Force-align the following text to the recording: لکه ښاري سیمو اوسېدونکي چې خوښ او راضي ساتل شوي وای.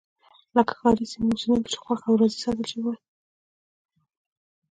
لکه 0.55 0.73
ښاري 0.79 1.05
سیمو 1.11 1.31
اوسېدونکي 1.33 1.69
چې 1.73 1.77
خوښ 1.83 1.99
او 2.07 2.19
راضي 2.19 2.39
ساتل 2.43 2.65
شوي 2.71 2.83
وای. 2.85 2.99